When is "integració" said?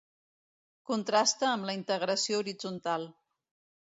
1.79-2.39